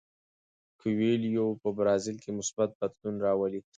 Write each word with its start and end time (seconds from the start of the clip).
کویلیو 0.79 1.47
په 1.61 1.69
برازیل 1.77 2.17
کې 2.23 2.31
مثبت 2.39 2.69
بدلون 2.79 3.15
راولي. 3.25 3.61